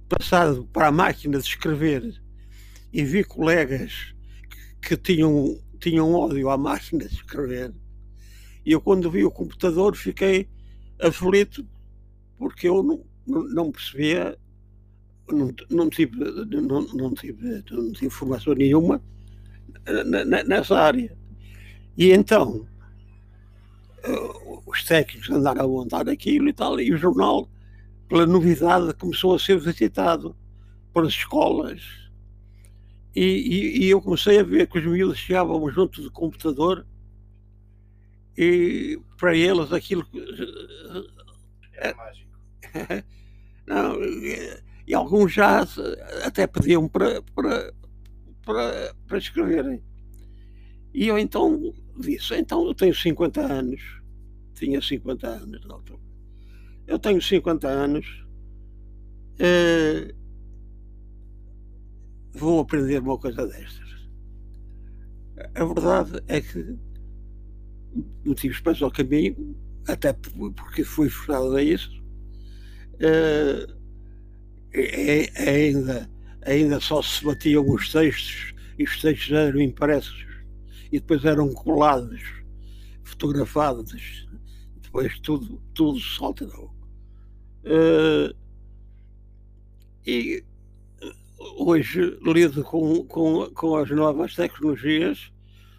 [0.08, 2.22] passado para a máquina de escrever
[2.92, 4.14] e vi colegas
[4.80, 7.74] que, que tinham, tinham ódio à máquina de escrever,
[8.64, 10.48] e eu quando vi o computador fiquei
[11.02, 11.66] aflito
[12.38, 14.38] porque eu não, não, percebia,
[15.28, 19.02] não, não, tive, não, não, tive, não tive nenhuma
[20.46, 21.18] nessa área.
[21.98, 22.68] E então
[24.66, 27.48] os técnicos andaram a montar aquilo e tal, e o jornal,
[28.08, 30.36] pela novidade, começou a ser visitado
[30.92, 31.82] pelas escolas.
[33.14, 36.86] E, e, e eu comecei a ver que os miúdos chegavam junto do computador
[38.36, 40.06] e para eles aquilo.
[41.74, 42.30] É mágico.
[43.66, 45.66] Não, e, e, alguns já
[46.24, 47.72] até pediam para, para,
[48.44, 49.82] para, para escreverem.
[50.96, 53.82] E eu então disse: então eu tenho 50 anos,
[54.54, 56.00] tinha 50 anos na altura.
[56.86, 58.24] Eu tenho 50 anos,
[59.38, 60.14] eh,
[62.32, 64.08] vou aprender uma coisa destas.
[65.54, 66.78] A verdade é que
[68.24, 69.54] meti os pés ao caminho,
[69.86, 72.02] até porque fui forçado a isso.
[73.00, 73.66] Eh,
[74.72, 80.26] é, ainda, ainda só se batiam os textos e os textos eram impressos
[80.92, 82.22] e depois eram colados,
[83.02, 84.26] fotografados,
[84.82, 86.74] depois tudo, tudo se alterou.
[87.64, 88.34] Uh,
[90.06, 90.44] e
[91.56, 95.32] hoje lido com, com, com as novas tecnologias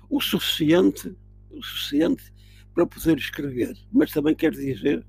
[0.09, 1.15] o suficiente,
[1.49, 2.33] o suficiente
[2.73, 5.05] para poder escrever, mas também quer dizer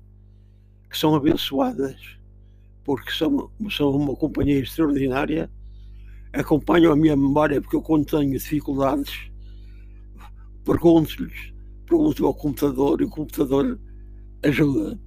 [0.89, 1.95] que são abençoadas,
[2.83, 5.49] porque são, são uma companhia extraordinária,
[6.33, 9.28] acompanham a minha memória, porque eu quando dificuldades
[10.69, 11.51] pergunto-lhes,
[11.87, 13.79] pergunto ao computador e o computador
[14.43, 14.99] ajuda.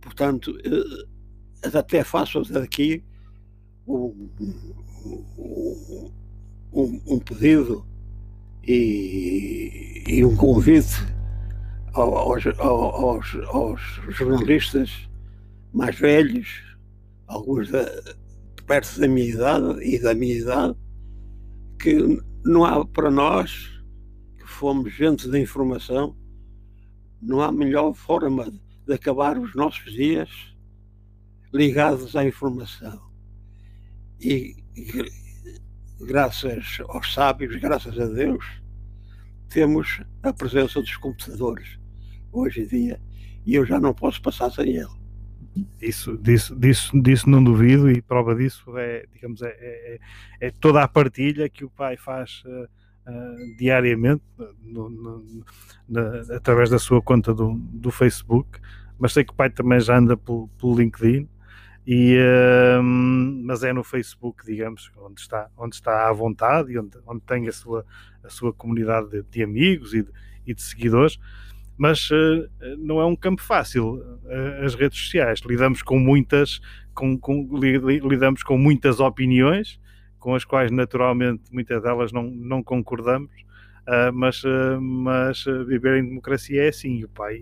[0.00, 3.04] Portanto, eh, até faço daqui
[3.86, 4.28] um,
[6.72, 7.86] um, um pedido
[8.66, 10.96] e, e, um convite
[11.92, 15.08] aos, aos, aos, jornalistas
[15.72, 16.48] mais velhos,
[17.28, 17.84] alguns da,
[18.66, 20.76] perto da minha idade e da minha idade,
[21.80, 23.72] que não há para nós
[24.62, 26.16] fomos gente da informação,
[27.20, 28.48] não há melhor forma
[28.86, 30.30] de acabar os nossos dias
[31.52, 33.10] ligados à informação.
[34.20, 34.54] E
[36.00, 38.44] graças aos sábios, graças a Deus,
[39.48, 41.76] temos a presença dos computadores
[42.30, 43.00] hoje em dia
[43.44, 45.66] e eu já não posso passar sem ele.
[45.80, 49.98] Isso, disso, disso, disso não duvido e prova disso é, digamos, é, é,
[50.40, 54.22] é toda a partilha que o pai faz uh, uh, diariamente
[54.62, 55.24] no, no,
[55.88, 58.60] na, através da sua conta do, do Facebook,
[58.98, 61.28] mas sei que o pai também já anda pelo, pelo LinkedIn.
[61.84, 66.96] E, uh, mas é no Facebook, digamos, onde está, onde está à vontade e onde,
[67.06, 67.84] onde tem a sua,
[68.22, 70.10] a sua comunidade de, de amigos e de,
[70.46, 71.18] e de seguidores
[71.76, 76.60] mas uh, não é um campo fácil uh, as redes sociais lidamos com muitas
[76.94, 79.80] com, com, lidamos com muitas opiniões
[80.22, 83.32] com as quais naturalmente muitas delas não, não concordamos,
[83.88, 87.02] uh, mas, uh, mas viver em democracia é assim.
[87.02, 87.40] O pai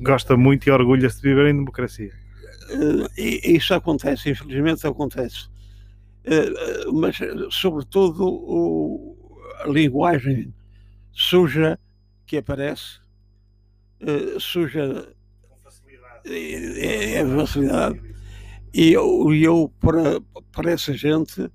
[0.00, 2.12] gosta muito e orgulha-se de viver em democracia.
[2.70, 5.48] Uh, isso acontece, infelizmente acontece.
[6.94, 7.18] mas,
[7.50, 10.54] sobretudo, o, a linguagem
[11.10, 11.80] suja
[12.24, 13.00] que aparece,
[14.38, 15.12] suja
[15.48, 16.32] com facilidade.
[16.32, 18.00] É, é facilidade.
[18.72, 20.20] E eu, eu para,
[20.52, 21.50] para essa gente,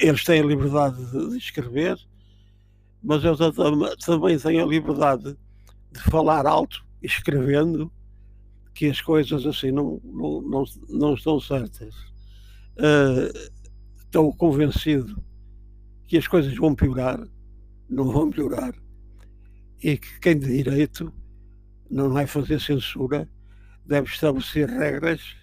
[0.00, 1.96] eles têm a liberdade de escrever,
[3.02, 3.36] mas eu
[3.98, 5.36] também tenho a liberdade
[5.92, 7.92] de falar alto, escrevendo,
[8.74, 11.94] que as coisas assim não, não, não, não estão certas.
[12.76, 13.30] Uh,
[14.00, 15.22] estou convencido
[16.08, 17.20] que as coisas vão piorar,
[17.88, 18.74] não vão piorar,
[19.82, 21.12] e que quem de direito
[21.88, 23.28] não vai fazer censura,
[23.86, 25.36] deve estabelecer regras,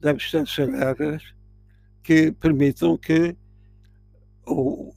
[0.00, 1.33] deve estabelecer regras
[2.04, 3.34] que permitam que
[4.46, 4.94] o,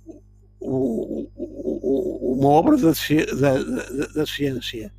[0.59, 4.93] o, o, uma obra da, da, da, da ciência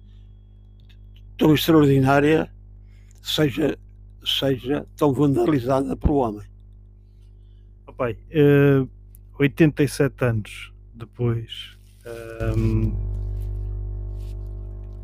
[1.36, 2.50] tão extraordinária
[3.22, 3.78] seja,
[4.24, 6.48] seja tão vandalizada pelo homem.
[7.86, 8.88] Oh, pai, uh,
[9.38, 11.78] 87 anos depois,
[12.56, 12.92] um, ehm,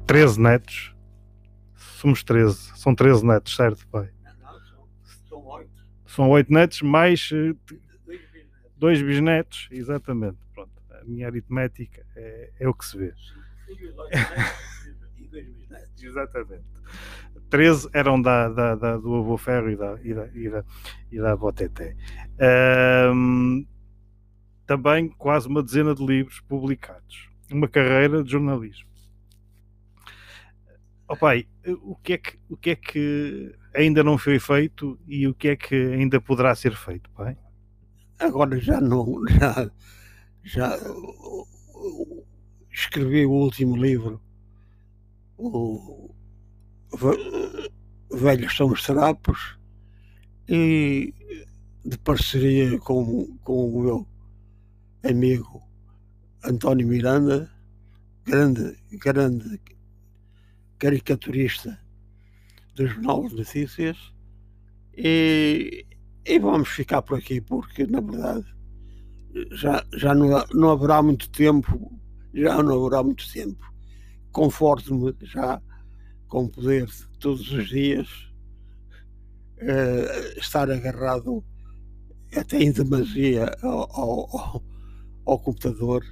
[0.06, 0.94] 13 netos,
[2.00, 4.08] somos 13, são 13 netos, certo, pai?
[6.14, 6.28] São 8.
[6.28, 7.56] São 8 netos, mais uh,
[8.76, 10.38] dois bisnetos, exatamente.
[10.54, 13.14] Pronto, a minha aritmética é, é o que se vê.
[16.00, 16.64] Exatamente.
[17.48, 20.64] 13 eram da, da, da, do avô Ferro e da, e da, e da,
[21.10, 21.96] e da avó Teté.
[23.10, 23.66] Um,
[24.66, 27.30] também quase uma dezena de livros publicados.
[27.50, 28.88] Uma carreira de jornalismo.
[31.08, 31.46] Oh pai,
[31.82, 35.48] o que, é que, o que é que ainda não foi feito e o que
[35.48, 37.36] é que ainda poderá ser feito, pai?
[38.18, 39.70] Agora já não, já,
[40.42, 40.78] já
[42.70, 44.20] escrevi o último livro,
[45.36, 46.14] o
[48.12, 49.58] Velhos são os Trapos,
[50.48, 51.12] e
[51.84, 54.06] de parceria com, com o meu
[55.02, 55.62] amigo
[56.44, 57.50] António Miranda,
[58.24, 59.60] grande, grande
[60.78, 61.83] caricaturista
[62.74, 63.96] do Jornal de Notícias,
[64.96, 65.86] e,
[66.24, 68.54] e vamos ficar por aqui, porque na verdade
[69.52, 71.92] já, já não, não haverá muito tempo,
[72.32, 73.72] já não haverá muito tempo.
[74.32, 75.60] Conforto-me já
[76.28, 78.08] com poder todos os dias
[79.58, 81.44] uh, estar agarrado
[82.34, 84.64] até em demasia ao, ao,
[85.24, 86.04] ao computador,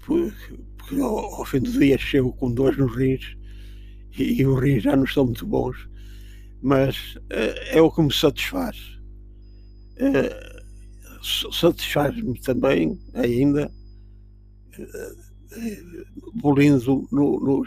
[0.00, 3.36] porque, porque ao, ao, fim do dia chego com dores nos rins
[4.18, 5.88] e, os rins já não estão muito bons,
[6.60, 8.76] mas uh, é o que me satisfaz.
[9.96, 13.70] Uh, satisfaz-me também ainda
[14.78, 15.32] uh,
[16.34, 17.64] bolindo no,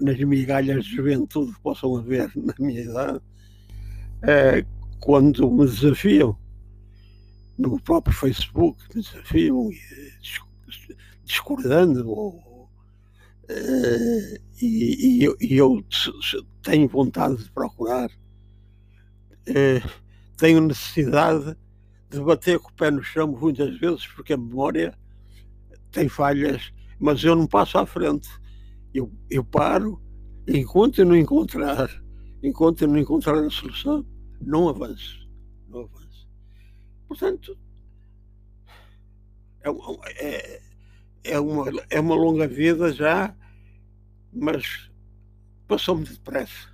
[0.00, 3.20] nas migalhas de juventude que possam haver na minha idade,
[5.00, 6.36] quando me desafiam
[7.58, 9.70] no próprio Facebook, me desafiam
[11.24, 12.51] discordando ou,
[14.60, 15.84] e, e, e eu
[16.62, 18.10] tenho vontade de procurar
[20.42, 21.56] tenho necessidade
[22.10, 24.98] de bater com o pé no chão muitas vezes, porque a memória
[25.90, 28.28] tem falhas, mas eu não passo à frente.
[28.92, 30.02] Eu, eu paro,
[30.46, 31.88] enquanto eu não encontrar,
[32.42, 34.04] enquanto eu não encontrar a solução,
[34.40, 35.28] não avanço.
[35.68, 36.28] Não avanço.
[37.08, 37.56] Portanto,
[39.62, 39.70] é,
[40.26, 40.62] é,
[41.22, 43.34] é, uma, é uma longa vida já,
[44.32, 44.90] mas
[45.68, 46.68] passou-me depressa.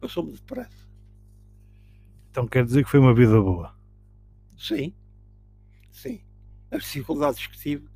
[0.00, 0.88] Passou-me depressa.
[2.30, 3.74] Então quer dizer que foi uma vida boa?
[4.56, 4.94] Sim,
[5.90, 6.20] sim.
[6.70, 7.88] As dificuldades que tive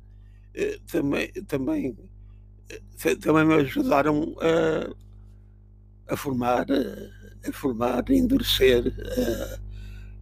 [0.53, 1.97] eh, também, também,
[2.69, 8.93] eh, também me ajudaram a, a formar, a, a formar, a endurecer,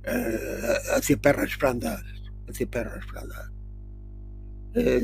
[0.06, 2.04] a, a, a ter pernas para andar.
[2.48, 3.52] A ter pernas para andar.
[4.76, 5.02] Eh,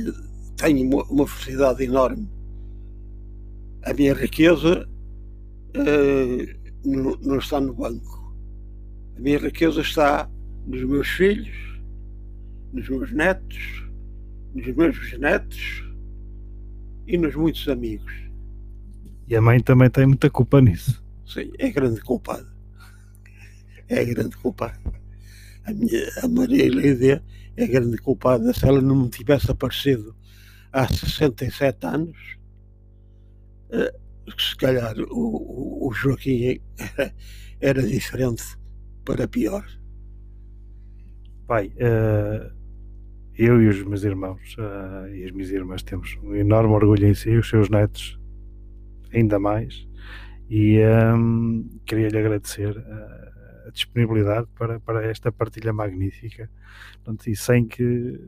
[0.57, 2.29] tenho uma, uma felicidade enorme.
[3.83, 4.87] A minha riqueza
[6.83, 8.19] não, não está no banco
[9.19, 10.29] a minha riqueza está
[10.65, 11.81] nos meus filhos,
[12.71, 13.83] nos meus netos,
[14.55, 15.83] nos meus bisnetos
[17.05, 18.13] e nos muitos amigos.
[19.27, 21.03] E a mãe também tem muita culpa nisso.
[21.25, 22.47] Sim, é grande culpada.
[23.89, 24.79] É grande culpada.
[25.65, 27.21] A, minha, a Maria Lídia
[27.57, 28.53] é grande culpada.
[28.53, 30.15] Se ela não me tivesse aparecido
[30.71, 32.38] há 67 anos, eh,
[34.37, 37.13] se calhar o, o Joaquim era,
[37.59, 38.43] era diferente
[39.05, 39.65] para pior.
[41.47, 42.53] Pai, uh,
[43.35, 47.13] eu e os meus irmãos uh, e as minhas irmãs temos um enorme orgulho em
[47.13, 48.19] si, os seus netos
[49.11, 49.87] ainda mais,
[50.47, 56.49] e um, ehm, queria-lhe agradecer a disponibilidade para, para esta partilha magnífica,
[56.93, 58.19] Portanto, e sem que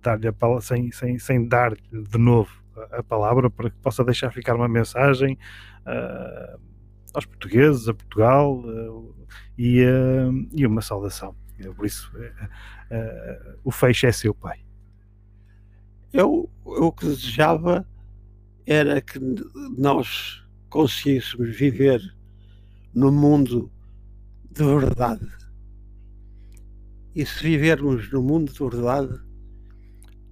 [0.00, 0.28] dar-lhe
[0.60, 2.59] sem, sem, sem dar de novo
[2.90, 5.38] a, palavra para que possa deixar ficar uma mensagem
[5.86, 6.60] uh,
[7.12, 9.14] aos portugueses, a Portugal uh,
[9.58, 11.34] e, uh, e uma saudação.
[11.76, 14.60] Por isso, uh, o fecho é seu, pai.
[16.12, 17.86] Eu, eu o que desejava
[18.66, 19.18] era que
[19.76, 22.00] nós conseguíssemos viver
[22.94, 23.70] no mundo
[24.50, 25.28] de verdade.
[27.14, 29.20] E se vivermos no mundo de verdade,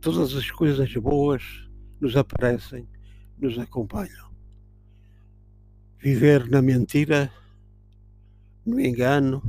[0.01, 1.68] todas as coisas boas
[2.01, 2.89] nos aparecem,
[3.39, 4.29] nos acompanham.
[5.99, 7.33] Viver na mentira,
[8.65, 9.43] no engano,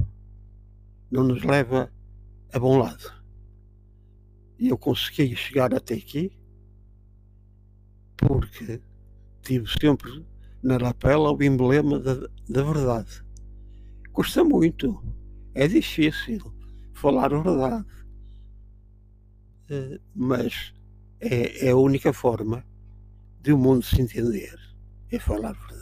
[1.11, 1.91] não nos leva
[2.51, 3.13] a bom lado.
[4.57, 6.31] E eu consegui chegar até aqui
[8.17, 8.81] porque
[9.41, 10.25] tive sempre
[10.61, 12.15] na lapela o emblema da,
[12.49, 13.23] da verdade.
[14.11, 15.01] Custa muito,
[15.53, 16.53] é difícil
[16.93, 17.87] falar a verdade,
[19.71, 20.73] uh, mas
[21.19, 22.65] é, é, a única forma
[23.41, 24.55] de o mundo se entender,
[25.11, 25.78] é falar verdade.